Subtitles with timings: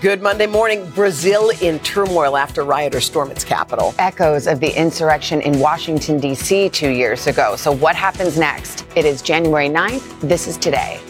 [0.00, 0.88] Good Monday morning.
[0.92, 3.94] Brazil in turmoil after rioters storm its capital.
[3.98, 6.70] Echoes of the insurrection in Washington, D.C.
[6.70, 7.54] two years ago.
[7.54, 8.86] So, what happens next?
[8.96, 10.18] It is January 9th.
[10.22, 11.00] This is today.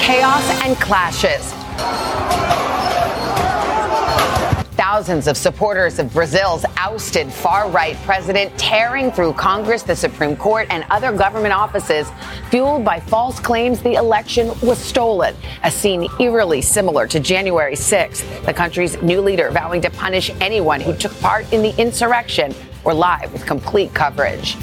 [0.00, 1.52] Chaos and clashes.
[4.76, 10.66] Thousands of supporters of Brazil's ousted far right president tearing through Congress, the Supreme Court,
[10.68, 12.10] and other government offices,
[12.50, 15.36] fueled by false claims the election was stolen.
[15.62, 20.80] A scene eerily similar to January 6th, the country's new leader vowing to punish anyone
[20.80, 22.52] who took part in the insurrection.
[22.82, 24.56] We're live with complete coverage.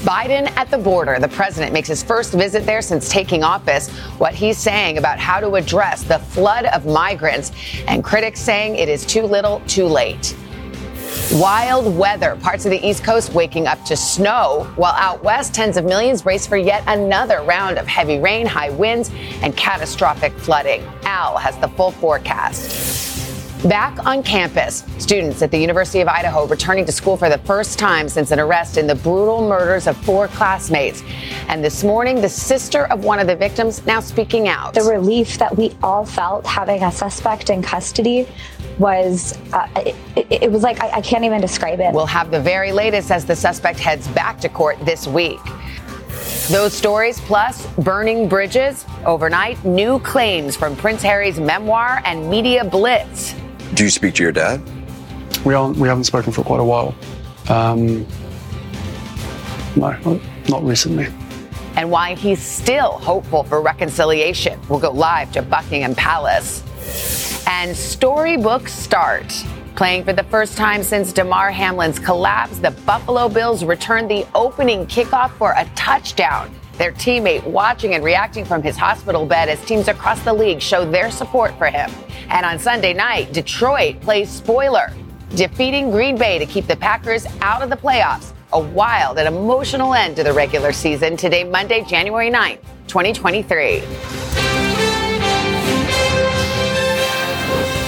[0.00, 1.18] Biden at the border.
[1.18, 3.90] The president makes his first visit there since taking office.
[4.18, 7.52] What he's saying about how to address the flood of migrants,
[7.86, 10.34] and critics saying it is too little, too late.
[11.34, 12.36] Wild weather.
[12.36, 16.22] Parts of the East Coast waking up to snow, while out west, tens of millions
[16.22, 19.10] brace for yet another round of heavy rain, high winds,
[19.42, 20.82] and catastrophic flooding.
[21.02, 23.09] Al has the full forecast.
[23.64, 27.78] Back on campus, students at the University of Idaho returning to school for the first
[27.78, 31.02] time since an arrest in the brutal murders of four classmates.
[31.46, 34.72] And this morning, the sister of one of the victims now speaking out.
[34.72, 38.26] The relief that we all felt having a suspect in custody
[38.78, 39.94] was, uh, it,
[40.30, 41.92] it, was like, I, I can't even describe it.
[41.92, 45.40] We'll have the very latest as the suspect heads back to court this week.
[46.48, 53.34] Those stories plus burning bridges overnight, new claims from Prince Harry's memoir and media blitz.
[53.74, 54.60] Do you speak to your dad?
[55.44, 55.76] We aren't.
[55.76, 56.94] We haven't spoken for quite a while.
[57.48, 58.06] Um,
[59.76, 61.08] no, not recently.
[61.76, 64.60] And why he's still hopeful for reconciliation.
[64.68, 66.62] We'll go live to Buckingham Palace.
[67.46, 69.32] And storybook start.
[69.76, 74.84] Playing for the first time since Damar Hamlin's collapse, the Buffalo Bills returned the opening
[74.86, 79.86] kickoff for a touchdown their teammate watching and reacting from his hospital bed as teams
[79.86, 81.90] across the league show their support for him.
[82.30, 84.92] And on Sunday night, Detroit plays spoiler,
[85.30, 88.32] defeating Green Bay to keep the Packers out of the playoffs.
[88.52, 93.80] A wild and emotional end to the regular season today, Monday, January 9th, 2023.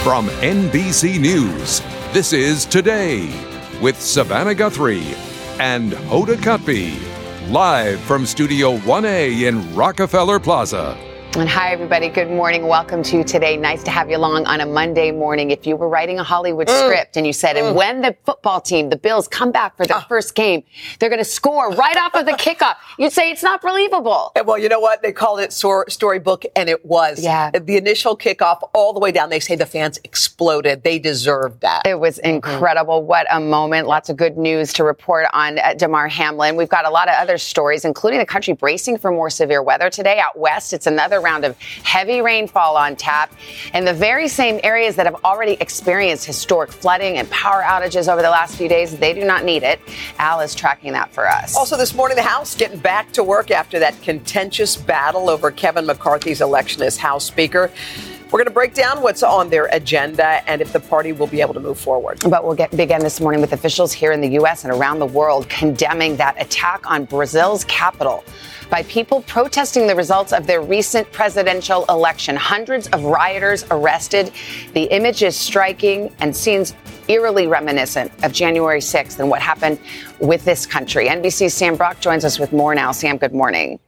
[0.03, 1.81] From NBC News,
[2.13, 3.33] this is Today
[3.81, 5.15] with Savannah Guthrie
[5.61, 6.99] and Hoda Kotb.
[7.49, 11.12] Live from Studio 1A in Rockefeller Plaza.
[11.35, 12.11] And hi, everybody.
[12.11, 12.67] Good morning.
[12.67, 13.57] Welcome to today.
[13.57, 15.51] Nice to have you along on a Monday morning.
[15.51, 16.85] If you were writing a Hollywood mm.
[16.85, 17.69] script and you said, mm.
[17.69, 20.05] and when the football team, the Bills, come back for their oh.
[20.11, 20.63] first game,
[20.99, 24.33] they're going to score right off of the kickoff, you'd say it's not believable.
[24.45, 25.01] Well, you know what?
[25.01, 27.25] They called it storybook, and it was.
[27.25, 27.51] Yeah.
[27.51, 30.83] The initial kickoff all the way down, they say the fans exploded.
[30.83, 31.87] They deserved that.
[31.87, 32.35] It was mm-hmm.
[32.35, 33.01] incredible.
[33.01, 33.09] Mm-hmm.
[33.09, 33.87] What a moment.
[33.87, 36.57] Lots of good news to report on uh, Damar Hamlin.
[36.57, 39.89] We've got a lot of other stories, including the country bracing for more severe weather
[39.89, 40.19] today.
[40.19, 43.33] Out west, it's another round of heavy rainfall on tap
[43.75, 48.23] in the very same areas that have already experienced historic flooding and power outages over
[48.23, 48.97] the last few days.
[48.97, 49.81] They do not need it.
[50.19, 51.57] Al is tracking that for us.
[51.57, 55.87] Also, this morning, the House getting back to work after that contentious battle over Kevin
[55.87, 57.71] McCarthy's election as House Speaker.
[58.33, 61.43] We're going to break down what's on their agenda and if the party will be
[61.43, 62.19] able to move forward.
[62.31, 64.65] But we'll get, begin this morning with officials here in the U.S.
[64.65, 68.25] and around the world condemning that attack on Brazil's capital
[68.71, 72.35] by people protesting the results of their recent presidential election.
[72.35, 74.33] Hundreds of rioters arrested.
[74.73, 76.75] The image is striking and scenes
[77.09, 79.79] eerily reminiscent of January 6th and what happened
[80.21, 81.07] with this country.
[81.07, 82.93] NBC's Sam Brock joins us with more now.
[82.93, 83.79] Sam, good morning.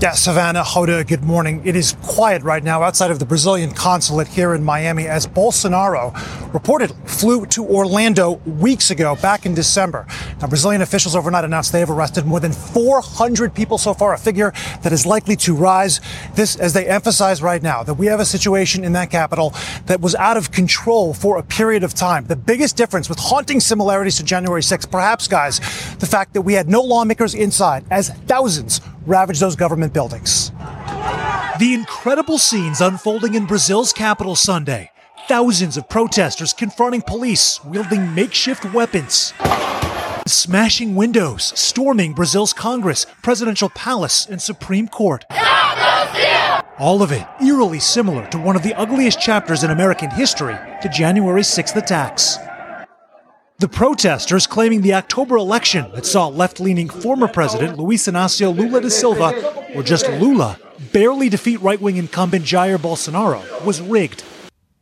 [0.00, 1.62] Yeah, Savannah, Hoda, good morning.
[1.64, 6.12] It is quiet right now outside of the Brazilian consulate here in Miami as Bolsonaro
[6.50, 10.04] reportedly flew to Orlando weeks ago, back in December.
[10.40, 14.18] Now, Brazilian officials overnight announced they have arrested more than 400 people so far, a
[14.18, 14.52] figure
[14.82, 16.00] that is likely to rise.
[16.34, 19.54] This, as they emphasize right now, that we have a situation in that capital
[19.86, 22.26] that was out of control for a period of time.
[22.26, 25.60] The biggest difference with haunting similarities to January 6th, perhaps, guys,
[25.98, 30.50] the fact that we had no lawmakers inside as thousands ravaged those government buildings.
[31.58, 34.90] The incredible scenes unfolding in Brazil's capital Sunday.
[35.28, 39.32] Thousands of protesters confronting police wielding makeshift weapons.
[40.26, 45.24] Smashing windows, storming Brazil's Congress, presidential palace, and Supreme Court.
[46.78, 50.88] All of it eerily similar to one of the ugliest chapters in American history, the
[50.88, 52.36] January 6th attacks.
[53.58, 58.80] The protesters claiming the October election that saw left leaning former President Luiz Inácio Lula
[58.80, 59.32] da Silva,
[59.76, 60.58] or just Lula,
[60.92, 64.24] barely defeat right wing incumbent Jair Bolsonaro was rigged.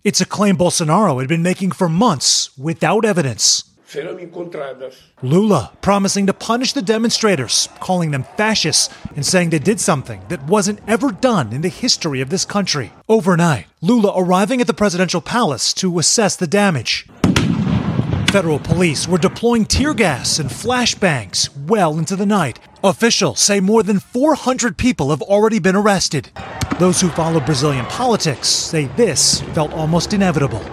[0.05, 3.65] It's a claim Bolsonaro had been making for months without evidence.
[5.21, 10.45] Lula promising to punish the demonstrators, calling them fascists, and saying they did something that
[10.45, 12.91] wasn't ever done in the history of this country.
[13.07, 17.07] Overnight, Lula arriving at the presidential palace to assess the damage.
[18.33, 22.59] Federal police were deploying tear gas and flashbangs well into the night.
[22.83, 26.31] Officials say more than 400 people have already been arrested.
[26.79, 30.65] Those who follow Brazilian politics say this felt almost inevitable.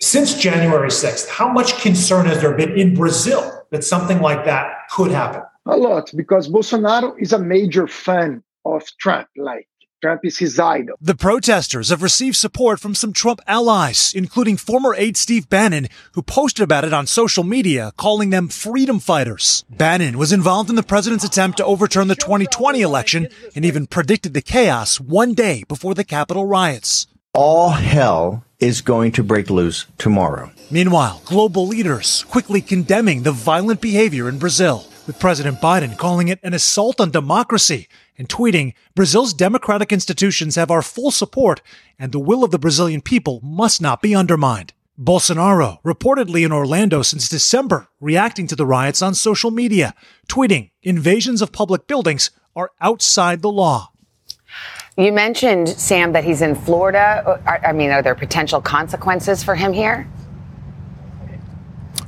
[0.00, 4.88] Since January 6th, how much concern has there been in Brazil that something like that
[4.90, 5.42] could happen?
[5.66, 9.28] A lot, because Bolsonaro is a major fan of Trump.
[9.36, 9.68] Like,
[10.06, 10.96] Trump is his idol.
[11.00, 16.22] The protesters have received support from some Trump allies, including former aide Steve Bannon, who
[16.22, 19.64] posted about it on social media, calling them freedom fighters.
[19.68, 23.26] Bannon was involved in the president's attempt to overturn the 2020 election
[23.56, 27.08] and even predicted the chaos one day before the Capitol riots.
[27.34, 30.52] All hell is going to break loose tomorrow.
[30.70, 36.40] Meanwhile, global leaders quickly condemning the violent behavior in Brazil, with President Biden calling it
[36.42, 37.88] an assault on democracy
[38.18, 41.62] and tweeting, Brazil's democratic institutions have our full support
[41.98, 44.72] and the will of the Brazilian people must not be undermined.
[44.98, 49.94] Bolsonaro, reportedly in Orlando since December, reacting to the riots on social media,
[50.28, 53.92] tweeting, invasions of public buildings are outside the law.
[54.96, 57.22] You mentioned, Sam, that he's in Florida.
[57.26, 60.08] Uh, I mean, are there potential consequences for him here?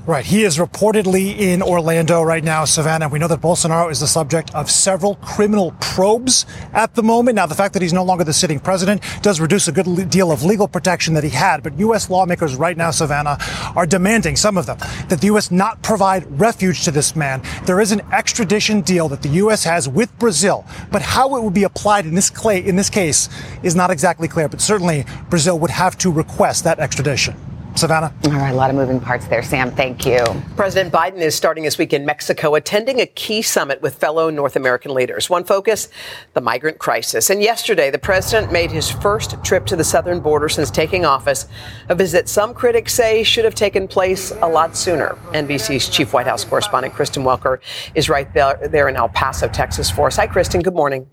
[0.09, 0.25] Right.
[0.25, 3.11] He is reportedly in Orlando right now, Savannah.
[3.11, 7.37] We know that Bolsonaro is the subject of several criminal probes at the moment.
[7.37, 10.33] Now, the fact that he's no longer the sitting president does reduce a good deal
[10.33, 11.63] of legal protection that he had.
[11.63, 12.09] But U.S.
[12.09, 13.37] lawmakers right now, Savannah,
[13.77, 14.79] are demanding, some of them,
[15.11, 15.51] that the U.S.
[15.51, 17.43] not provide refuge to this man.
[17.67, 19.63] There is an extradition deal that the U.S.
[19.65, 23.29] has with Brazil, but how it would be applied in this, clay, in this case
[23.63, 24.49] is not exactly clear.
[24.49, 27.37] But certainly, Brazil would have to request that extradition.
[27.79, 28.13] Savannah?
[28.25, 29.71] All right, a lot of moving parts there, Sam.
[29.71, 30.25] Thank you.
[30.57, 34.57] President Biden is starting this week in Mexico, attending a key summit with fellow North
[34.57, 35.31] American leaders.
[35.31, 35.89] One focus,
[36.35, 37.31] the migrant crisis.
[37.31, 41.47] And yesterday, the president made his first trip to the southern border since taking office,
[41.89, 45.17] a visit some critics say should have taken place a lot sooner.
[45.33, 47.61] NBC's chief White House correspondent, Kristen Welker,
[47.95, 50.17] is right there, there in El Paso, Texas for us.
[50.17, 50.63] Hi, Kristen.
[50.63, 51.07] Good morning.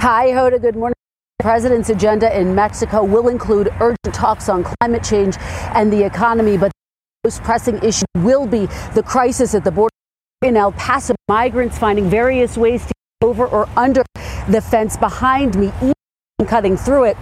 [0.00, 0.60] Hi, Hoda.
[0.60, 0.95] Good morning.
[1.38, 5.36] The president's agenda in Mexico will include urgent talks on climate change
[5.74, 6.72] and the economy, but
[7.22, 9.90] the most pressing issue will be the crisis at the border
[10.40, 11.14] in El Paso.
[11.28, 14.02] Migrants finding various ways to get over or under
[14.48, 17.18] the fence behind me, even cutting through it,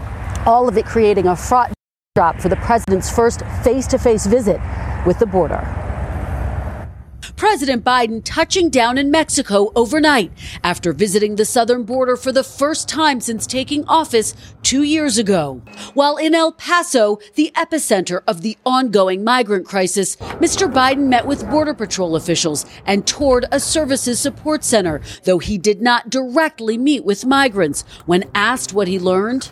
[0.46, 1.72] all of it creating a fraught
[2.14, 4.61] drop for the president's first face to face visit
[5.05, 5.84] with the border.
[7.37, 10.31] President Biden touching down in Mexico overnight
[10.63, 15.61] after visiting the southern border for the first time since taking office two years ago.
[15.95, 20.73] While in El Paso, the epicenter of the ongoing migrant crisis, Mr.
[20.73, 25.83] Biden met with Border Patrol officials and toured a services support center, though he did
[25.83, 27.83] not directly meet with migrants.
[28.07, 29.51] When asked what he learned,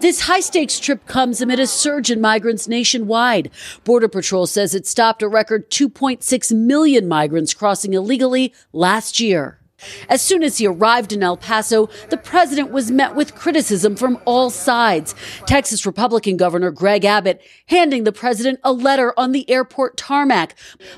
[0.00, 3.50] this high stakes trip comes amid a surge in migrants nationwide.
[3.84, 9.60] Border Patrol says it stopped a record 2.6 million migrants crossing illegally last year.
[10.08, 14.18] As soon as he arrived in El Paso, the president was met with criticism from
[14.24, 15.14] all sides.
[15.46, 20.54] Texas Republican Governor Greg Abbott handing the president a letter on the airport tarmac,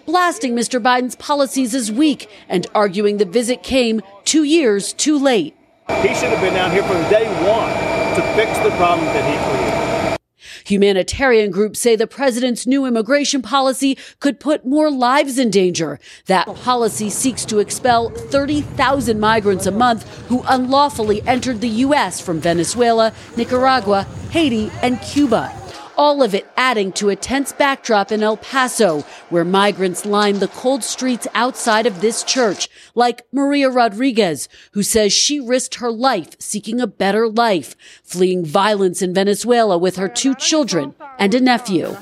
[0.06, 0.82] blasting Mr.
[0.82, 5.56] Biden's policies as weak and arguing the visit came two years too late.
[6.00, 9.36] He should have been down here from day one to fix the problem that he
[9.50, 10.18] created.
[10.64, 15.98] Humanitarian groups say the president's new immigration policy could put more lives in danger.
[16.26, 22.20] That policy seeks to expel 30,000 migrants a month who unlawfully entered the U.S.
[22.20, 25.61] from Venezuela, Nicaragua, Haiti, and Cuba
[26.02, 30.48] all of it adding to a tense backdrop in El Paso, where migrants line the
[30.48, 36.30] cold streets outside of this church, like Maria Rodriguez, who says she risked her life
[36.40, 41.96] seeking a better life, fleeing violence in Venezuela with her two children and a nephew.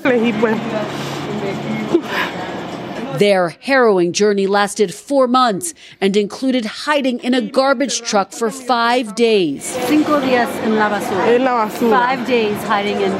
[3.17, 9.15] Their harrowing journey lasted four months and included hiding in a garbage truck for five
[9.15, 9.63] days.
[9.87, 11.69] Cinco días en la basura.
[11.69, 13.11] Five days hiding in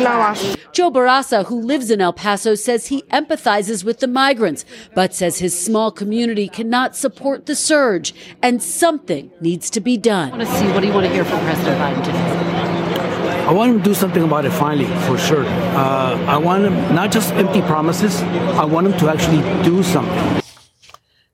[0.00, 0.56] trash.
[0.72, 5.38] Joe Barraza, who lives in El Paso, says he empathizes with the migrants, but says
[5.38, 10.32] his small community cannot support the surge and something needs to be done.
[10.32, 12.55] I want to see what do you want to hear from President Biden today?
[13.46, 15.44] I want him to do something about it finally, for sure.
[15.44, 20.42] Uh, I want him not just empty promises, I want him to actually do something.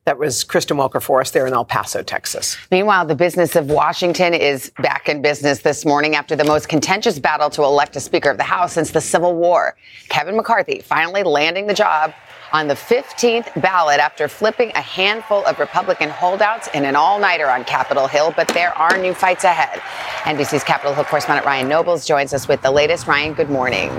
[0.04, 2.59] That was Kristen Welker for us there in El Paso, Texas.
[2.71, 7.19] Meanwhile, the business of Washington is back in business this morning after the most contentious
[7.19, 9.75] battle to elect a Speaker of the House since the Civil War.
[10.11, 12.12] Kevin McCarthy finally landing the job
[12.52, 17.49] on the 15th ballot after flipping a handful of Republican holdouts in an all nighter
[17.49, 18.32] on Capitol Hill.
[18.37, 19.80] But there are new fights ahead.
[20.25, 23.06] NBC's Capitol Hill correspondent Ryan Nobles joins us with the latest.
[23.06, 23.90] Ryan, good morning.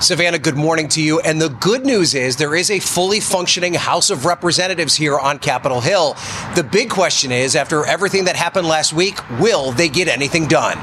[0.00, 1.20] Savannah, good morning to you.
[1.20, 5.38] And the good news is there is a fully functioning House of Representatives here on
[5.38, 6.16] Capitol Hill.
[6.54, 10.78] The big question is after everything that happened last week, will they get anything done?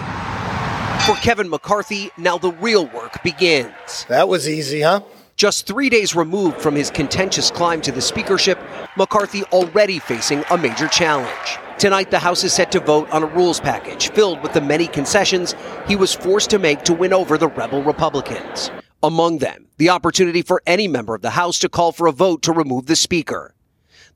[1.08, 4.06] For Kevin McCarthy, now the real work begins.
[4.08, 5.02] That was easy, huh?
[5.38, 8.60] Just three days removed from his contentious climb to the speakership,
[8.98, 11.60] McCarthy already facing a major challenge.
[11.78, 14.88] Tonight, the House is set to vote on a rules package filled with the many
[14.88, 15.54] concessions
[15.88, 18.72] he was forced to make to win over the rebel Republicans.
[19.04, 22.42] Among them, the opportunity for any member of the House to call for a vote
[22.42, 23.54] to remove the Speaker.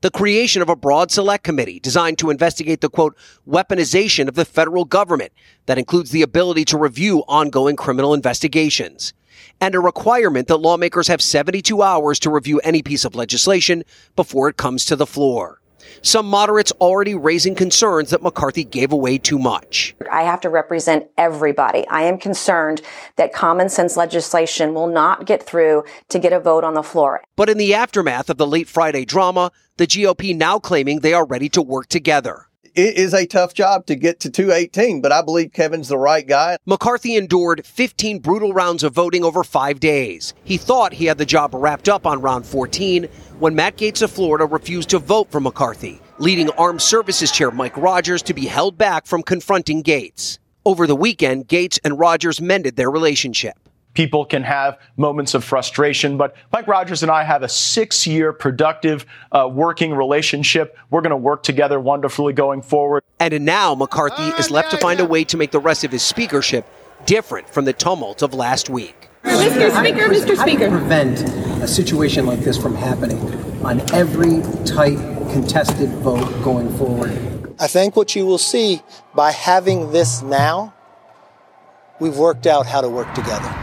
[0.00, 3.16] The creation of a broad select committee designed to investigate the quote,
[3.48, 5.30] weaponization of the federal government
[5.66, 9.12] that includes the ability to review ongoing criminal investigations
[9.60, 13.84] and a requirement that lawmakers have 72 hours to review any piece of legislation
[14.16, 15.60] before it comes to the floor.
[16.00, 19.94] Some moderates already raising concerns that McCarthy gave away too much.
[20.10, 21.86] I have to represent everybody.
[21.88, 22.82] I am concerned
[23.16, 27.22] that common sense legislation will not get through to get a vote on the floor.
[27.36, 31.26] But in the aftermath of the late Friday drama, the GOP now claiming they are
[31.26, 35.22] ready to work together it is a tough job to get to 218, but I
[35.22, 36.56] believe Kevin's the right guy.
[36.66, 40.34] McCarthy endured 15 brutal rounds of voting over five days.
[40.44, 43.04] He thought he had the job wrapped up on round 14
[43.38, 47.76] when Matt Gaetz of Florida refused to vote for McCarthy, leading Armed Services Chair Mike
[47.76, 50.38] Rogers to be held back from confronting Gaetz.
[50.64, 53.58] Over the weekend, Gaetz and Rogers mended their relationship
[53.94, 56.16] people can have moments of frustration.
[56.16, 60.76] But Mike Rogers and I have a six year productive uh, working relationship.
[60.90, 63.02] We're going to work together wonderfully going forward.
[63.20, 66.02] And now McCarthy is left to find a way to make the rest of his
[66.02, 66.66] speakership
[67.06, 69.08] different from the tumult of last week.
[69.24, 69.70] Mr.
[69.78, 70.36] Speaker, Mr.
[70.36, 70.68] Speaker.
[70.68, 71.20] prevent
[71.62, 73.20] a situation like this from happening
[73.64, 74.96] on every tight,
[75.30, 77.10] contested vote going forward.
[77.60, 78.82] I think what you will see
[79.14, 80.74] by having this now,
[82.00, 83.61] we've worked out how to work together.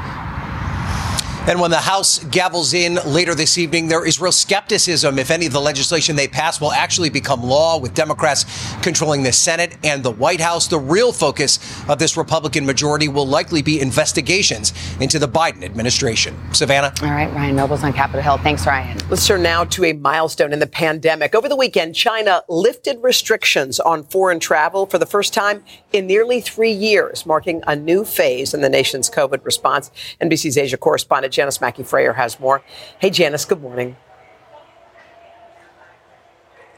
[1.50, 5.48] And when the House gavels in later this evening, there is real skepticism if any
[5.48, 8.46] of the legislation they pass will actually become law, with Democrats
[8.84, 10.68] controlling the Senate and the White House.
[10.68, 11.58] The real focus
[11.90, 16.38] of this Republican majority will likely be investigations into the Biden administration.
[16.54, 16.94] Savannah?
[17.02, 18.38] All right, Ryan Nobles on Capitol Hill.
[18.38, 19.00] Thanks, Ryan.
[19.10, 21.34] Let's turn now to a milestone in the pandemic.
[21.34, 25.64] Over the weekend, China lifted restrictions on foreign travel for the first time
[25.94, 29.90] in nearly three years, marking a new phase in the nation's COVID response.
[30.22, 32.62] NBC's Asia correspondent Janis Mackey Frayer has more.
[33.00, 33.96] Hey, Janis, good morning.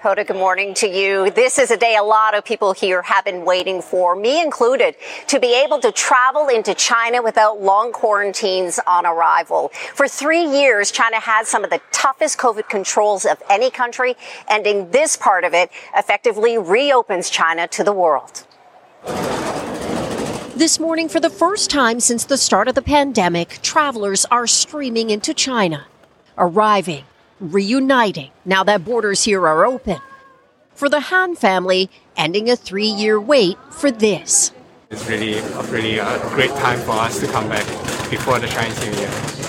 [0.04, 1.32] Hoda, good morning to you.
[1.32, 4.94] This is a day a lot of people here have been waiting for, me included,
[5.30, 9.70] to be able to travel into China without long quarantines on arrival.
[9.96, 14.16] For three years, China had some of the toughest COVID controls of any country.
[14.48, 18.46] Ending this part of it effectively reopens China to the world.
[20.62, 25.10] This morning, for the first time since the start of the pandemic, travelers are streaming
[25.10, 25.88] into China,
[26.38, 27.04] arriving,
[27.40, 29.98] reuniting now that borders here are open.
[30.76, 34.52] For the Han family, ending a three year wait for this.
[34.92, 35.42] It's really,
[35.72, 37.66] really a uh, great time for us to come back
[38.12, 39.41] before the Chinese New Year.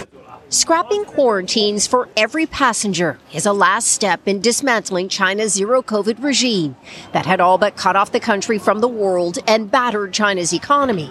[0.52, 6.76] Scrapping quarantines for every passenger is a last step in dismantling China's zero COVID regime
[7.12, 11.10] that had all but cut off the country from the world and battered China's economy.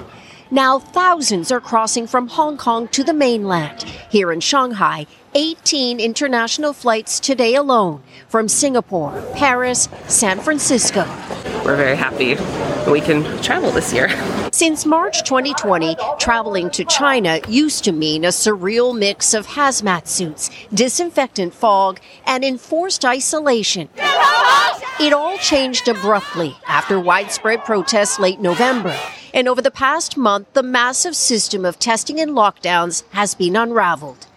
[0.54, 3.84] Now, thousands are crossing from Hong Kong to the mainland.
[4.10, 11.06] Here in Shanghai, 18 international flights today alone from Singapore, Paris, San Francisco.
[11.64, 12.36] We're very happy
[12.92, 14.10] we can travel this year.
[14.52, 20.50] Since March 2020, traveling to China used to mean a surreal mix of hazmat suits,
[20.74, 23.88] disinfectant fog, and enforced isolation.
[25.00, 28.94] It all changed abruptly after widespread protests late November.
[29.34, 34.28] And over the past month, the massive system of testing and lockdowns has been unraveled.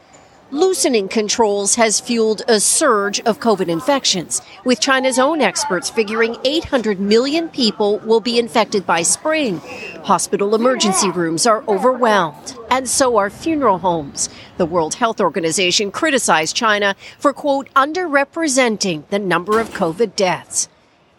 [0.51, 7.01] Loosening controls has fueled a surge of COVID infections, with China's own experts figuring 800
[7.01, 9.59] million people will be infected by spring.
[10.05, 14.29] Hospital emergency rooms are overwhelmed, and so are funeral homes.
[14.57, 20.69] The World Health Organization criticized China for, quote, underrepresenting the number of COVID deaths.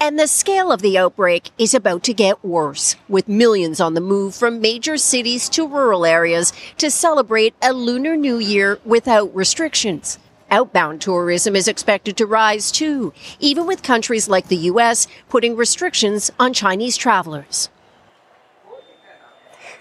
[0.06, 4.02] And the scale of the outbreak is about to get worse, with millions on the
[4.02, 10.20] move from major cities to rural areas to celebrate a Lunar New Year without restrictions.
[10.52, 15.08] Outbound tourism is expected to rise too, even with countries like the U.S.
[15.28, 17.70] putting restrictions on Chinese travelers.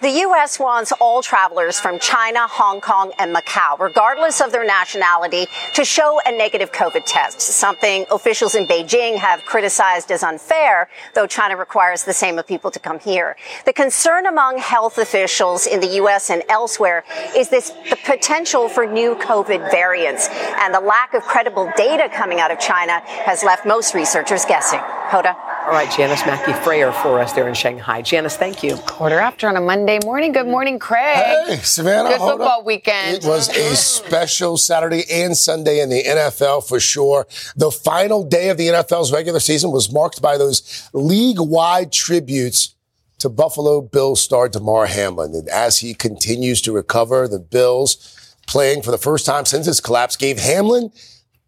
[0.05, 0.61] The U.S.
[0.61, 6.21] wants all travelers from China, Hong Kong, and Macau, regardless of their nationality, to show
[6.27, 12.05] a negative COVID test, something officials in Beijing have criticized as unfair, though China requires
[12.05, 13.35] the same of people to come here.
[13.65, 16.29] The concern among health officials in the U.S.
[16.29, 17.03] and elsewhere
[17.35, 20.29] is this the potential for new COVID variants,
[20.61, 24.81] and the lack of credible data coming out of China has left most researchers guessing.
[24.81, 25.54] Hoda?
[25.65, 28.03] All right, Janis Mackey Frayer for us there in Shanghai.
[28.03, 28.77] Janis, thank you.
[28.77, 30.33] Quarter after on a Monday morning.
[30.33, 31.17] Good morning, Craig.
[31.47, 32.11] Hey, Savannah.
[32.11, 32.67] Good hold football up.
[32.67, 33.17] weekend.
[33.17, 37.27] It was a special Saturday and Sunday in the NFL for sure.
[37.57, 42.75] The final day of the NFL's regular season was marked by those league-wide tributes
[43.21, 45.35] to Buffalo Bills star Damar Hamlin.
[45.35, 49.81] And as he continues to recover, the Bills playing for the first time since his
[49.81, 50.93] collapse gave Hamlin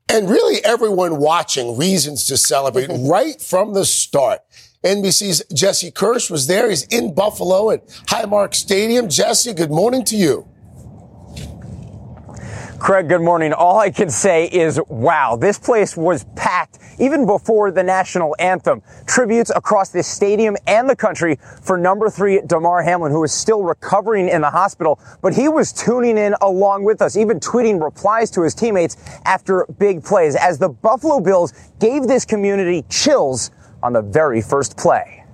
[0.09, 4.41] and really everyone watching reasons to celebrate right from the start.
[4.85, 6.69] NBC's Jesse Kirsch was there.
[6.69, 9.09] He's in Buffalo at Highmark Stadium.
[9.09, 10.47] Jesse, good morning to you.
[12.79, 13.53] Craig, good morning.
[13.53, 18.83] All I can say is, wow, this place was packed even before the national anthem.
[19.07, 23.63] Tributes across this stadium and the country for number three, Damar Hamlin, who is still
[23.63, 28.31] recovering in the hospital, but he was tuning in along with us, even tweeting replies
[28.31, 33.51] to his teammates after big plays as the Buffalo Bills gave this community chills
[33.83, 35.26] on the very first play.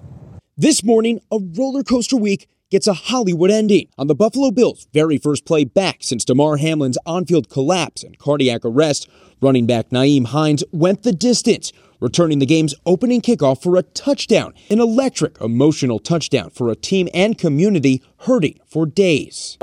[0.63, 5.19] This morning, a roller coaster week gets a Hollywood ending on the Buffalo Bills' very
[5.19, 9.09] first play back since Damar Hamlin's on-field collapse and cardiac arrest.
[9.41, 14.55] Running back Nyheim Hines went the distance, returning the game's opening kickoff for a touchdown,
[14.71, 19.59] an electric, emotional touchdown for a team and community hurting for days.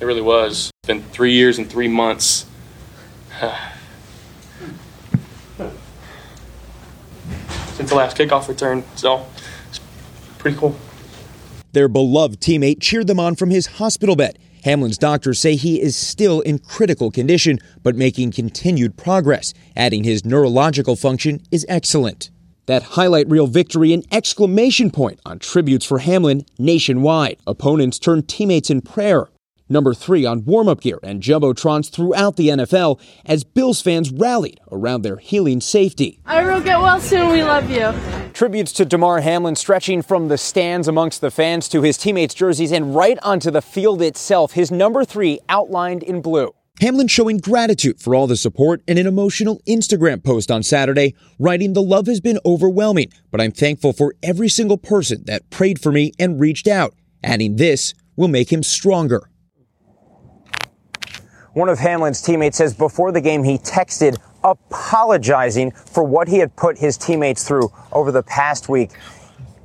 [0.00, 0.70] It really was.
[0.82, 2.46] It's been three years and three months.
[7.74, 9.26] Since the last kickoff return, so
[10.38, 10.76] pretty cool.
[11.72, 14.38] Their beloved teammate cheered them on from his hospital bed.
[14.64, 20.24] Hamlin's doctors say he is still in critical condition, but making continued progress, adding his
[20.24, 22.30] neurological function is excellent.
[22.66, 27.38] That highlight reel victory an exclamation point on tributes for Hamlin nationwide.
[27.46, 29.28] Opponents turned teammates in prayer.
[29.68, 34.60] Number three on warm up gear and Jumbotrons throughout the NFL as Bills fans rallied
[34.72, 36.20] around their healing safety.
[36.24, 37.30] I will get well soon.
[37.30, 37.92] We love you.
[38.32, 42.72] Tributes to Damar Hamlin stretching from the stands amongst the fans to his teammates' jerseys
[42.72, 44.52] and right onto the field itself.
[44.52, 46.54] His number three outlined in blue.
[46.80, 51.72] Hamlin showing gratitude for all the support in an emotional Instagram post on Saturday, writing,
[51.72, 55.90] The love has been overwhelming, but I'm thankful for every single person that prayed for
[55.90, 56.94] me and reached out.
[57.24, 59.28] Adding this will make him stronger.
[61.58, 66.54] One of Hamlin's teammates says before the game he texted apologizing for what he had
[66.54, 68.92] put his teammates through over the past week.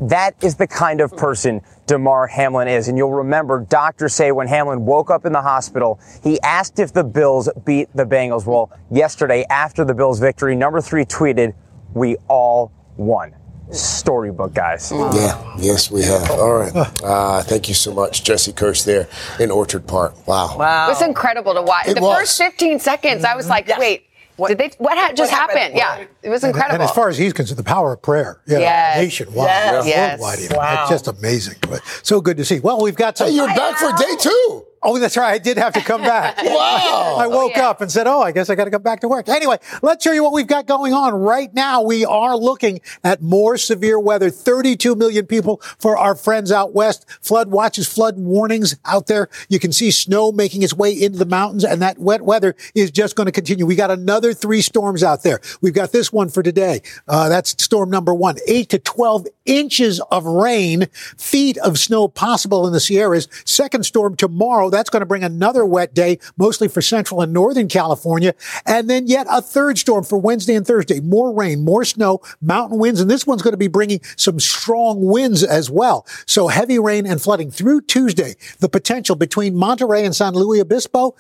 [0.02, 2.88] That is the kind of person Damar Hamlin is.
[2.88, 6.94] And you'll remember doctors say when Hamlin woke up in the hospital, he asked if
[6.94, 8.48] the Bills beat the Bengals.
[8.48, 11.54] Well, yesterday after the Bills victory, number three tweeted,
[11.94, 13.36] we all won.
[13.72, 14.92] Storybook, guys.
[14.92, 16.30] Yeah, yes, we have.
[16.32, 16.76] All right.
[17.04, 19.08] Uh, thank you so much, Jesse Kirsch there
[19.40, 20.28] in Orchard Park.
[20.28, 20.58] Wow.
[20.58, 20.86] Wow.
[20.88, 21.88] It was incredible to watch.
[21.88, 22.18] It the was.
[22.20, 24.04] first 15 seconds, I was like, wait,
[24.36, 25.60] What, did they, what, ha- just happened?
[25.60, 25.78] happened?
[25.78, 26.76] Yeah, it was incredible.
[26.76, 28.98] And, as far as he's concerned, the power of prayer, you know, Yes.
[28.98, 29.86] nationwide, Yes.
[29.88, 30.20] Yes.
[30.20, 30.58] worldwide, even.
[30.58, 30.82] Wow.
[30.82, 31.56] It's just amazing.
[31.62, 32.60] But so good to see.
[32.60, 33.28] Well, we've got some.
[33.30, 34.66] Hey, you're back for day two.
[34.84, 35.34] Oh, that's right.
[35.34, 36.38] I did have to come back.
[36.54, 37.16] Wow.
[37.20, 39.28] I woke up and said, oh, I guess I got to come back to work.
[39.28, 41.82] Anyway, let's show you what we've got going on right now.
[41.82, 44.30] We are looking at more severe weather.
[44.30, 47.06] 32 million people for our friends out west.
[47.22, 49.30] Flood watches, flood warnings out there.
[49.50, 52.92] You can see snow making its way into the mountains and that wet weather is
[52.92, 53.66] just going to continue.
[53.66, 55.40] We got another three storms out there.
[55.62, 56.82] We've got this one for today.
[57.08, 58.38] Uh, that's storm number one.
[58.48, 63.28] Eight to 12 inches of rain, feet of snow possible in the Sierras.
[63.46, 64.70] Second storm tomorrow.
[64.70, 68.34] That's going to bring another wet day, mostly for central and northern California.
[68.66, 71.00] And then yet a third storm for Wednesday and Thursday.
[71.00, 73.02] More rain, more snow, mountain winds.
[73.02, 76.08] And this one's going to be bringing some strong winds as well.
[76.26, 78.36] So heavy rain and flooding through Tuesday.
[78.60, 81.16] The potential between Monterey and San Luis Obispo.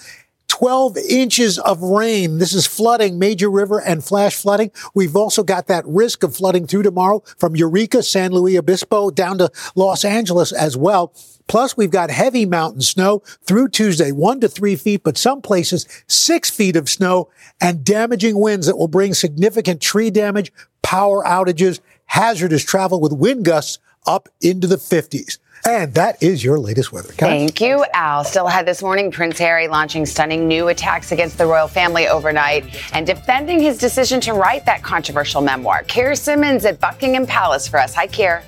[0.54, 2.38] 12 inches of rain.
[2.38, 4.70] This is flooding, major river and flash flooding.
[4.94, 9.40] We've also got that risk of flooding through tomorrow from Eureka, San Luis Obispo down
[9.40, 11.12] to Los Angeles as well.
[11.48, 15.88] Plus, we've got heavy mountain snow through Tuesday, one to three feet, but some places
[16.06, 21.80] six feet of snow and damaging winds that will bring significant tree damage, power outages,
[22.06, 25.40] hazardous travel with wind gusts up into the 50s.
[25.66, 27.14] And that is your latest weather.
[27.14, 28.26] Thank you, Al.
[28.26, 32.66] Still ahead this morning, Prince Harry launching stunning new attacks against the royal family overnight
[32.94, 35.84] and defending his decision to write that controversial memoir.
[35.84, 37.96] Keir Simmons at Buckingham Palace for us.
[37.96, 38.44] Hi, Keir.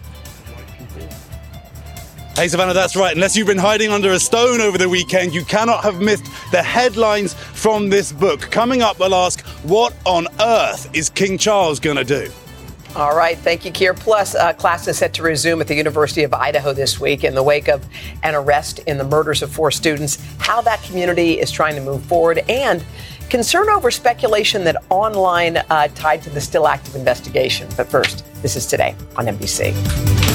[2.36, 3.16] Hey, Savannah, that's right.
[3.16, 6.62] Unless you've been hiding under a stone over the weekend, you cannot have missed the
[6.62, 8.42] headlines from this book.
[8.42, 12.30] Coming up, we'll ask, what on earth is King Charles going to do?
[12.96, 13.94] All right, thank you, Keir.
[13.94, 17.36] Plus, uh, class is set to resume at the University of Idaho this week in
[17.36, 17.86] the wake of
[18.24, 20.18] an arrest in the murders of four students.
[20.40, 22.86] How that community is trying to move forward, and
[23.30, 27.68] concern over speculation that online uh, tied to the still active investigation.
[27.76, 30.35] But first, this is today on NBC.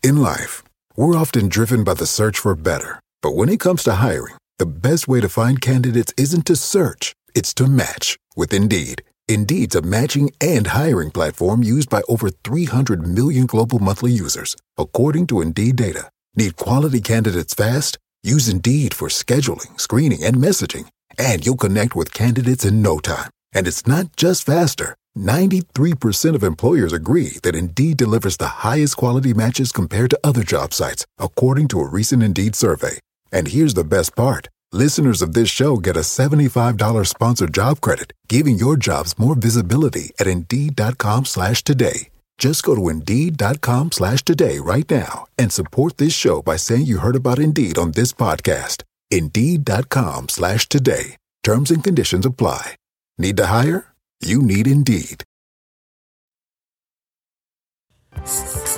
[0.00, 0.62] In life,
[0.96, 3.00] we're often driven by the search for better.
[3.20, 7.14] But when it comes to hiring, the best way to find candidates isn't to search,
[7.34, 9.02] it's to match with Indeed.
[9.26, 15.26] Indeed's a matching and hiring platform used by over 300 million global monthly users, according
[15.28, 16.10] to Indeed data.
[16.36, 17.98] Need quality candidates fast?
[18.22, 20.86] Use Indeed for scheduling, screening, and messaging,
[21.18, 23.30] and you'll connect with candidates in no time.
[23.52, 24.94] And it's not just faster.
[25.18, 30.72] 93% of employers agree that Indeed delivers the highest quality matches compared to other job
[30.72, 32.98] sites, according to a recent Indeed survey.
[33.30, 34.48] And here's the best part.
[34.72, 40.12] Listeners of this show get a $75 sponsored job credit, giving your jobs more visibility
[40.18, 42.10] at Indeed.com slash today.
[42.38, 46.98] Just go to Indeed.com slash today right now and support this show by saying you
[46.98, 48.84] heard about Indeed on this podcast.
[49.10, 51.16] Indeed.com slash today.
[51.42, 52.76] Terms and conditions apply.
[53.18, 53.97] Need to hire?
[54.20, 55.24] You need Indeed.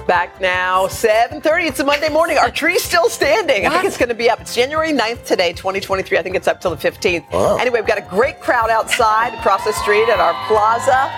[0.06, 1.68] Back now, 7.30.
[1.68, 2.36] It's a Monday morning.
[2.36, 3.66] Our tree's still standing.
[3.66, 4.40] I think it's going to be up.
[4.40, 6.18] It's January 9th today, 2023.
[6.18, 7.30] I think it's up till the 15th.
[7.32, 7.56] Wow.
[7.56, 11.10] Anyway, we've got a great crowd outside across the street at our plaza.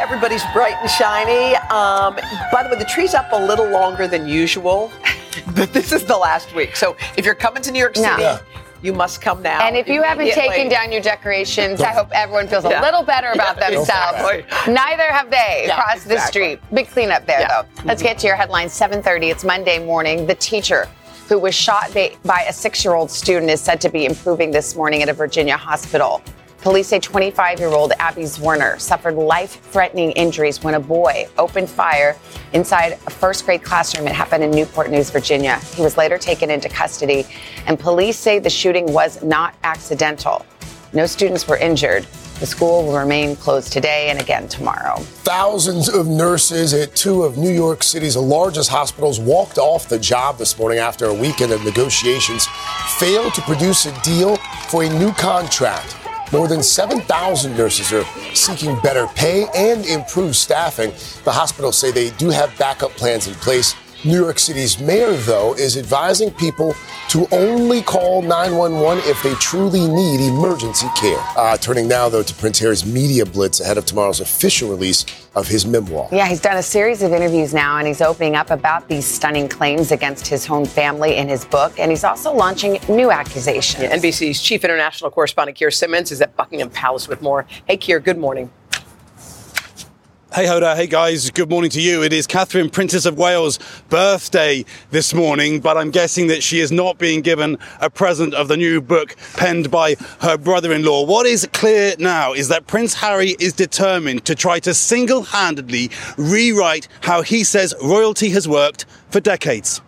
[0.00, 1.54] Everybody's bright and shiny.
[1.70, 2.16] Um,
[2.52, 4.92] by the way, the tree's up a little longer than usual,
[5.54, 6.76] but this is the last week.
[6.76, 8.18] So if you're coming to New York City, No.
[8.18, 8.38] Yeah.
[8.82, 9.60] You must come now.
[9.66, 12.80] And if you haven't taken down your decorations, I hope everyone feels Yeah.
[12.80, 14.18] a little better about Yeah, themselves.
[14.20, 14.72] exactly.
[14.72, 16.60] Neither have they Yeah, across the street.
[16.72, 17.64] Big cleanup there, though.
[17.84, 18.72] Let's get to your headlines.
[18.72, 19.30] 7:30.
[19.30, 20.26] It's Monday morning.
[20.26, 20.88] The teacher
[21.28, 21.92] who was shot
[22.24, 26.22] by a six-year-old student is said to be improving this morning at a Virginia hospital.
[26.62, 32.14] Police say 25-year-old Abby Zwerner suffered life-threatening injuries when a boy opened fire
[32.52, 34.06] inside a first-grade classroom.
[34.06, 35.58] It happened in Newport News, Virginia.
[35.74, 37.26] He was later taken into custody,
[37.66, 40.44] and police say the shooting was not accidental.
[40.92, 42.06] No students were injured.
[42.40, 44.98] The school will remain closed today and again tomorrow.
[44.98, 50.36] Thousands of nurses at two of New York City's largest hospitals walked off the job
[50.36, 52.46] this morning after a weekend of negotiations
[52.98, 54.36] failed to produce a deal
[54.68, 55.96] for a new contract.
[56.32, 60.92] More than 7,000 nurses are seeking better pay and improved staffing.
[61.24, 63.74] The hospitals say they do have backup plans in place.
[64.02, 66.74] New York City's mayor, though, is advising people
[67.10, 71.22] to only call 911 if they truly need emergency care.
[71.36, 75.46] Uh, turning now, though, to Prince Harry's media blitz ahead of tomorrow's official release of
[75.46, 76.08] his memoir.
[76.10, 79.50] Yeah, he's done a series of interviews now, and he's opening up about these stunning
[79.50, 81.78] claims against his own family in his book.
[81.78, 83.82] And he's also launching new accusations.
[83.82, 87.44] Yeah, NBC's chief international correspondent Keir Simmons is at Buckingham Palace with more.
[87.66, 88.50] Hey, Keir, good morning.
[90.32, 92.04] Hey Hoda, hey guys, good morning to you.
[92.04, 96.70] It is Catherine, Princess of Wales' birthday this morning, but I'm guessing that she is
[96.70, 101.04] not being given a present of the new book penned by her brother in law.
[101.04, 105.90] What is clear now is that Prince Harry is determined to try to single handedly
[106.16, 109.80] rewrite how he says royalty has worked for decades.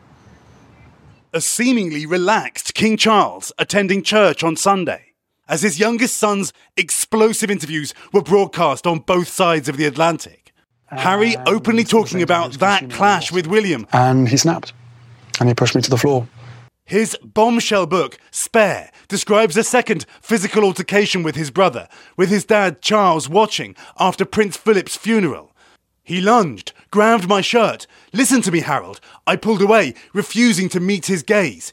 [1.32, 5.11] A seemingly relaxed King Charles attending church on Sunday
[5.48, 10.52] as his youngest son's explosive interviews were broadcast on both sides of the Atlantic.
[10.86, 13.86] Harry openly talking about that clash with William.
[13.92, 14.72] And he snapped
[15.40, 16.28] and he pushed me to the floor.
[16.84, 22.82] His bombshell book, Spare, describes a second physical altercation with his brother, with his dad
[22.82, 25.52] Charles watching after Prince Philip's funeral.
[26.02, 27.86] He lunged, grabbed my shirt.
[28.12, 29.00] Listen to me, Harold.
[29.26, 31.72] I pulled away, refusing to meet his gaze.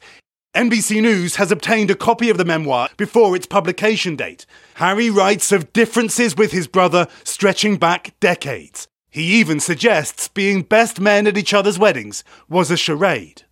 [0.59, 4.45] NBC News has obtained a copy of the memoir before its publication date.
[4.73, 8.89] Harry writes of differences with his brother stretching back decades.
[9.09, 13.43] He even suggests being best men at each other's weddings was a charade.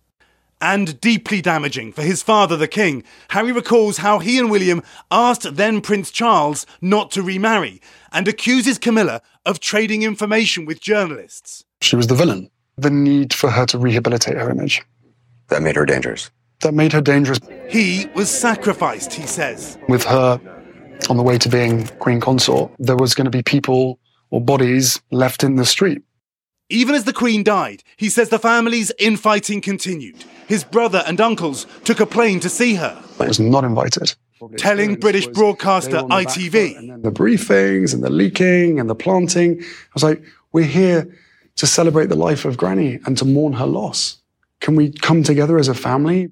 [0.60, 5.56] And deeply damaging for his father, the king, Harry recalls how he and William asked
[5.56, 7.80] then Prince Charles not to remarry
[8.12, 11.64] and accuses Camilla of trading information with journalists.
[11.80, 12.50] She was the villain.
[12.76, 14.82] The need for her to rehabilitate her image.
[15.46, 16.30] That made her dangerous.
[16.60, 17.38] That made her dangerous.
[17.68, 19.78] He was sacrificed, he says.
[19.88, 20.40] With her
[21.08, 25.00] on the way to being queen consort, there was going to be people or bodies
[25.10, 26.02] left in the street.
[26.70, 30.22] Even as the Queen died, he says the family's infighting continued.
[30.46, 33.02] His brother and uncles took a plane to see her.
[33.18, 34.14] I was not invited.
[34.58, 37.02] Telling British broadcaster ITV.
[37.02, 39.62] The briefings and the leaking and the planting.
[39.62, 41.08] I was like, we're here
[41.56, 44.18] to celebrate the life of Granny and to mourn her loss.
[44.60, 46.28] Can we come together as a family?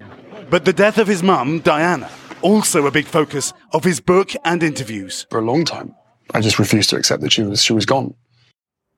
[0.49, 2.09] But the death of his mum, Diana,
[2.41, 5.25] also a big focus of his book and interviews.
[5.29, 5.95] For a long time,
[6.33, 8.13] I just refused to accept that she was she was gone.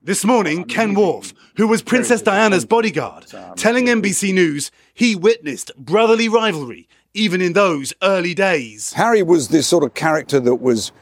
[0.02, 6.28] This morning, Ken Wharfe, who was Princess Diana's bodyguard, telling NBC News he witnessed brotherly
[6.28, 8.92] rivalry even in those early days.
[8.94, 10.99] Harry was this sort of character that was you know,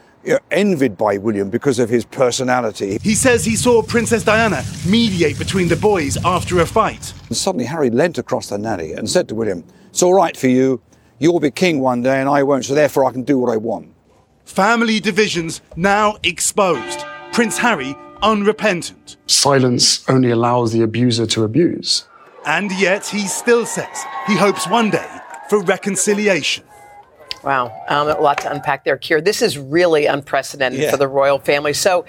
[0.51, 2.99] envied by William because of his personality.
[3.03, 7.13] He says he saw Princess Diana mediate between the boys after a fight.
[7.29, 10.49] And suddenly, Harry leant across the nanny and said to William, It's all right for
[10.49, 10.81] you.
[11.19, 13.57] You'll be king one day and I won't, so therefore I can do what I
[13.57, 13.93] want.
[14.45, 17.05] Family divisions now exposed.
[17.33, 19.17] Prince Harry unrepentant.
[19.27, 22.07] Silence only allows the abuser to abuse.
[22.47, 25.09] And yet he still says he hopes one day
[25.49, 26.65] for reconciliation.
[27.45, 29.21] Wow, um, a lot to unpack there, Keir.
[29.21, 30.91] This is really unprecedented yeah.
[30.91, 31.73] for the royal family.
[31.73, 32.05] So,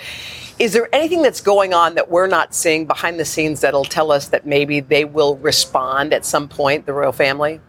[0.57, 4.11] is there anything that's going on that we're not seeing behind the scenes that'll tell
[4.11, 7.61] us that maybe they will respond at some point, the royal family?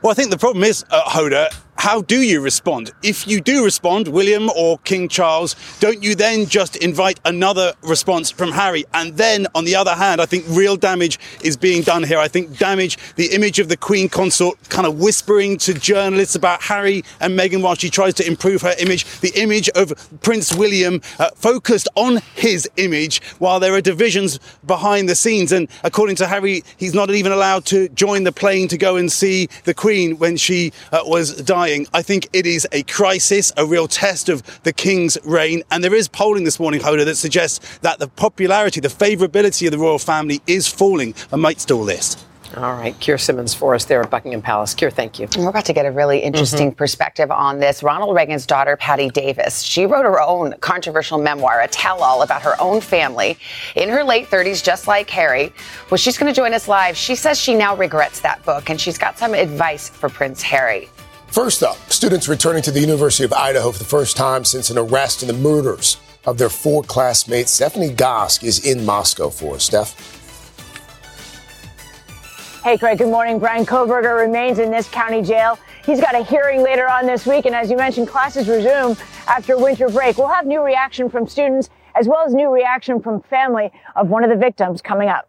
[0.00, 2.90] Well, I think the problem is, uh, Hoda, how do you respond?
[3.04, 8.32] If you do respond, William or King Charles, don't you then just invite another response
[8.32, 8.84] from Harry?
[8.94, 12.18] And then, on the other hand, I think real damage is being done here.
[12.18, 16.62] I think damage, the image of the Queen consort kind of whispering to journalists about
[16.62, 21.00] Harry and Meghan while she tries to improve her image, the image of Prince William
[21.20, 25.52] uh, focused on his image while there are divisions behind the scenes.
[25.52, 29.12] And according to Harry, he's not even allowed to join the plane to go and
[29.12, 31.67] see the Queen when she uh, was dying.
[31.92, 35.62] I think it is a crisis, a real test of the King's reign.
[35.70, 39.72] And there is polling this morning, Hoda, that suggests that the popularity, the favourability of
[39.72, 42.16] the royal family is falling amidst all this.
[42.56, 44.74] All right, Keir Simmons for us there at Buckingham Palace.
[44.74, 45.28] Keir, thank you.
[45.36, 46.76] We're about to get a really interesting mm-hmm.
[46.76, 47.82] perspective on this.
[47.82, 52.58] Ronald Reagan's daughter, Patti Davis, she wrote her own controversial memoir, a tell-all about her
[52.58, 53.36] own family
[53.76, 55.52] in her late 30s, just like Harry.
[55.90, 56.96] Well, she's going to join us live.
[56.96, 60.88] She says she now regrets that book, and she's got some advice for Prince Harry.
[61.28, 64.78] First up, students returning to the University of Idaho for the first time since an
[64.78, 67.52] arrest and the murders of their four classmates.
[67.52, 69.64] Stephanie Gosk is in Moscow for us.
[69.64, 69.94] Steph.
[72.64, 73.38] Hey, Craig, good morning.
[73.38, 75.58] Bryan Kohberger remains in this county jail.
[75.84, 79.58] He's got a hearing later on this week, and as you mentioned, classes resume after
[79.58, 80.16] winter break.
[80.16, 84.24] We'll have new reaction from students as well as new reaction from family of one
[84.24, 85.28] of the victims coming up.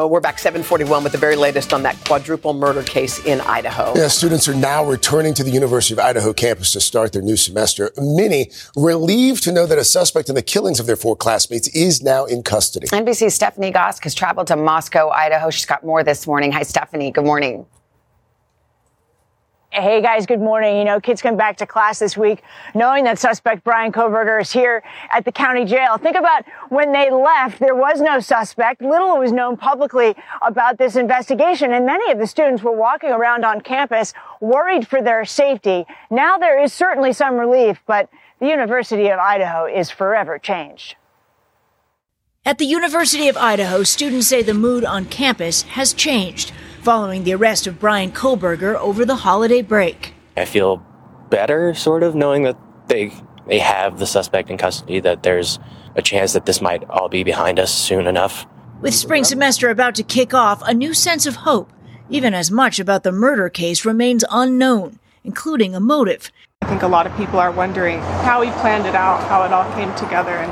[0.00, 3.92] Oh, we're back 741 with the very latest on that quadruple murder case in Idaho.
[3.96, 7.36] Yeah, students are now returning to the University of Idaho campus to start their new
[7.36, 7.90] semester.
[7.98, 12.00] Many relieved to know that a suspect in the killings of their four classmates is
[12.00, 12.86] now in custody.
[12.86, 15.50] NBC's Stephanie Gosk has traveled to Moscow, Idaho.
[15.50, 16.52] She's got more this morning.
[16.52, 17.10] Hi, Stephanie.
[17.10, 17.66] Good morning.
[19.70, 20.78] Hey guys, good morning.
[20.78, 22.42] You know, kids come back to class this week
[22.74, 25.98] knowing that suspect Bryan Kohberger is here at the county jail.
[25.98, 28.80] Think about when they left, there was no suspect.
[28.80, 33.44] Little was known publicly about this investigation, and many of the students were walking around
[33.44, 35.84] on campus worried for their safety.
[36.10, 38.08] Now there is certainly some relief, but
[38.40, 40.96] the University of Idaho is forever changed.
[42.46, 46.52] At the University of Idaho, students say the mood on campus has changed
[46.88, 50.14] following the arrest of Bryan Kohberger over the holiday break.
[50.38, 50.82] I feel
[51.28, 53.12] better, sort of, knowing that they
[53.46, 54.98] they have the suspect in custody.
[54.98, 55.58] That there's
[55.96, 58.46] a chance that this might all be behind us soon enough.
[58.80, 61.70] With spring semester about to kick off, a new sense of hope,
[62.08, 66.32] even as much about the murder case remains unknown, including a motive.
[66.62, 69.52] I think a lot of people are wondering how he planned it out, how it
[69.52, 70.50] all came together, and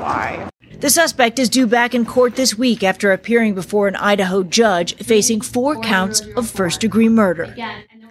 [0.00, 0.48] why.
[0.78, 4.94] The suspect is due back in court this week after appearing before an Idaho judge
[4.96, 7.56] facing four counts of first degree murder.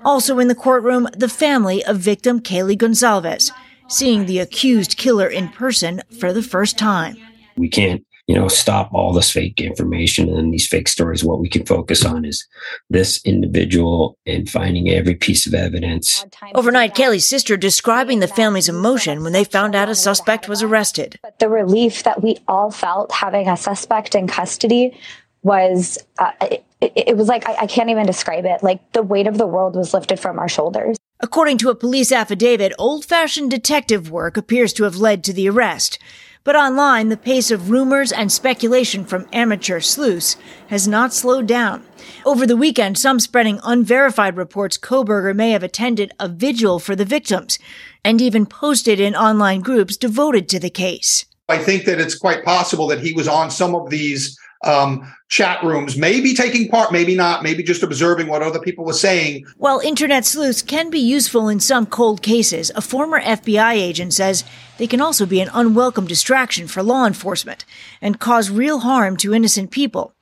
[0.04, 3.52] Also in the courtroom, the family of victim Kaylee Goncalves,
[3.88, 7.18] seeing the accused killer in person for the first time.
[7.56, 11.24] We can't you know, stop all this fake information and these fake stories.
[11.24, 12.48] What we can focus on is
[12.90, 16.26] this individual and finding every piece of evidence.
[16.56, 21.20] Overnight, Kelly's sister describing the family's emotion when they found out a suspect was arrested.
[21.22, 25.00] But The relief that we all felt having a suspect in custody
[25.44, 28.64] was, uh, it, it, was like, I, I can't even describe it.
[28.64, 30.98] Like the weight of the world was lifted from our shoulders.
[31.20, 35.48] According to a police affidavit, old fashioned detective work appears to have led to the
[35.48, 36.00] arrest.
[36.46, 41.84] But online, the pace of rumors and speculation from amateur sleuths has not slowed down.
[42.24, 47.04] Over the weekend, some spreading unverified reports Kohberger may have attended a vigil for the
[47.04, 47.58] victims
[48.04, 51.26] and even posted in online groups devoted to the case.
[51.50, 55.64] I think that it's quite possible that he was on some of these um, chat
[55.64, 59.46] rooms, maybe taking part, maybe not, maybe just observing what other people were saying.
[59.58, 64.44] While internet sleuths can be useful in some cold cases, a former FBI agent says
[64.78, 67.66] they can also be an unwelcome distraction for law enforcement
[68.02, 70.14] and cause real harm to innocent people,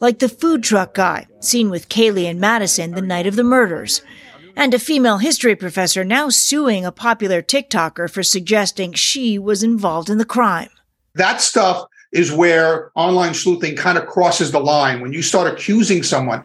[0.00, 4.02] like the food truck guy seen with Kaylee and Madison the night of the murders.
[4.54, 10.10] And a female history professor now suing a popular TikToker for suggesting she was involved
[10.10, 10.68] in the crime.
[11.14, 15.00] That stuff is where online sleuthing kind of crosses the line.
[15.00, 16.44] When you start accusing someone,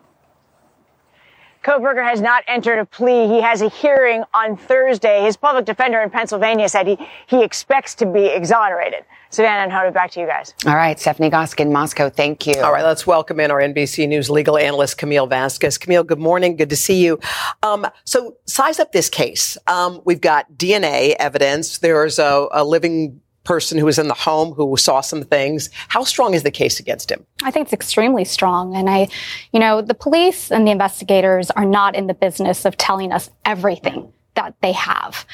[1.68, 3.28] Kohberger has not entered a plea.
[3.28, 5.24] He has a hearing on Thursday.
[5.24, 9.04] His public defender in Pennsylvania said he, he expects to be exonerated.
[9.32, 10.54] Savannah and Hoda, back to you guys.
[10.66, 12.10] All right, Stephanie Gosk in, Moscow.
[12.10, 12.62] Thank you.
[12.62, 15.78] All right, let's welcome in our NBC News legal analyst, Camille Vasquez.
[15.78, 16.56] Camille, good morning.
[16.56, 17.20] Good to see you.
[17.64, 19.58] Um, so, size up this case.
[19.68, 21.80] Um, we've got DNA evidence.
[21.80, 25.70] There's a, a living person who was in the home who saw some things.
[25.88, 27.26] How strong is the case against him?
[27.44, 28.76] I think it's extremely strong.
[28.76, 29.08] And I,
[29.54, 33.30] you know, the police and the investigators are not in the business of telling us
[33.46, 35.26] everything that they have.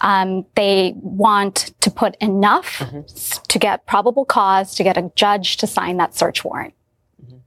[0.00, 3.42] Um, they want to put enough mm-hmm.
[3.48, 6.74] to get probable cause to get a judge to sign that search warrant.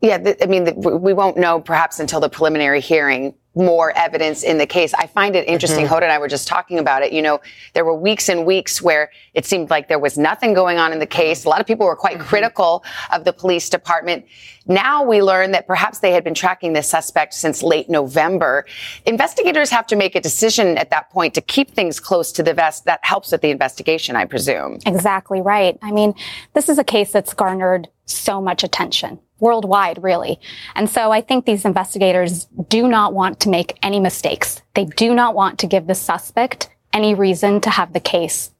[0.01, 4.43] Yeah, th- I mean, th- we won't know perhaps until the preliminary hearing more evidence
[4.43, 4.93] in the case.
[4.93, 5.85] I find it interesting.
[5.85, 7.13] mm Hoda and I were just talking about it.
[7.13, 7.39] You know,
[7.73, 10.99] there were weeks and weeks where it seemed like there was nothing going on in
[10.99, 11.45] the case.
[11.45, 12.27] A lot of people were quite mm-hmm.
[12.27, 14.25] critical of the police department.
[14.65, 18.65] Now we learn that perhaps they had been tracking the suspect since late November.
[19.05, 22.53] Investigators have to make a decision at that point to keep things close to the
[22.53, 22.85] vest.
[22.85, 24.79] That helps with the investigation, I presume.
[24.85, 25.77] Exactly right.
[25.81, 26.13] I mean,
[26.53, 30.39] this is a case that's garnered so much attention worldwide, really.
[30.73, 34.61] And so I think these investigators do not want to make any mistakes.
[34.73, 38.51] They do not want to give the suspect any reason to have the case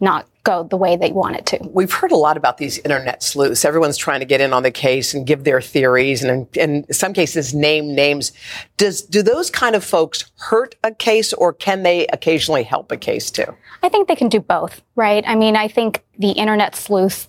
[0.00, 1.58] not go the way they want it to.
[1.70, 3.64] We've heard a lot about these internet sleuths.
[3.64, 7.12] Everyone's trying to get in on the case and give their theories and in some
[7.12, 8.32] cases name names.
[8.78, 12.96] Does do those kind of folks hurt a case or can they occasionally help a
[12.96, 13.46] case too?
[13.84, 15.22] I think they can do both, right?
[15.24, 17.28] I mean, I think the internet sleuth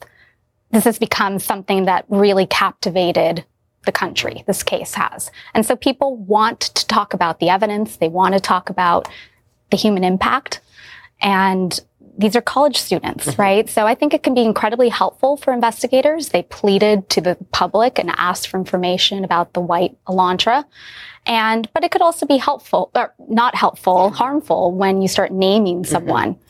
[0.72, 3.46] this has become something that really captivated
[3.86, 5.32] the country, this case has.
[5.54, 7.98] And so people want to talk about the evidence.
[7.98, 9.08] They want to talk about
[9.72, 10.62] the human impact.
[11.22, 11.80] And
[12.18, 13.42] these are college students, mm-hmm.
[13.42, 13.70] right?
[13.70, 16.30] So I think it can be incredibly helpful for investigators.
[16.30, 20.66] They pleaded to the public and asked for information about the white Elantra.
[21.26, 25.84] And, but it could also be helpful, or not helpful, harmful when you start naming
[25.84, 25.92] mm-hmm.
[25.92, 26.34] someone.
[26.34, 26.43] Mm-hmm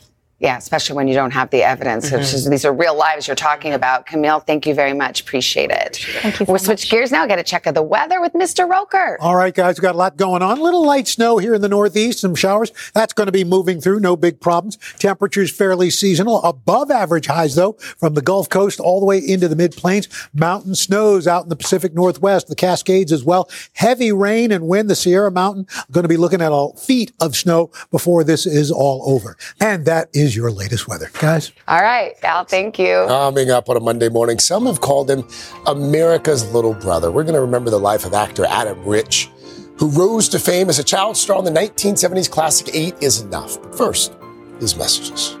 [0.44, 2.10] Yeah, especially when you don't have the evidence.
[2.10, 2.18] Mm-hmm.
[2.18, 4.04] Just- these are real lives you're talking about.
[4.04, 5.22] Camille, thank you very much.
[5.22, 5.96] Appreciate it.
[6.20, 6.44] Thank you.
[6.46, 7.24] we'll switch gears now.
[7.24, 8.68] Get a check of the weather with Mr.
[8.68, 9.16] Roker.
[9.22, 10.58] All right, guys, we've got a lot going on.
[10.58, 12.72] A little light snow here in the Northeast, some showers.
[12.92, 14.76] That's going to be moving through, no big problems.
[14.98, 19.48] Temperatures fairly seasonal, above average highs, though, from the Gulf Coast all the way into
[19.48, 20.10] the mid plains.
[20.34, 23.48] Mountain snows out in the Pacific Northwest, the Cascades as well.
[23.72, 27.34] Heavy rain and wind, the Sierra Mountain, going to be looking at a feet of
[27.34, 29.38] snow before this is all over.
[29.58, 31.52] And that is your latest weather, guys.
[31.68, 33.04] All right, Al, thank you.
[33.06, 35.26] Coming up on a Monday morning, some have called him
[35.66, 37.10] America's little brother.
[37.10, 39.30] We're going to remember the life of actor Adam Rich,
[39.78, 43.62] who rose to fame as a child star in the 1970s classic Eight is Enough.
[43.62, 44.14] But first,
[44.60, 45.36] his messages.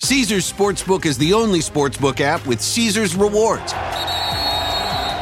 [0.00, 3.72] Caesars Sportsbook is the only sportsbook app with Caesars rewards.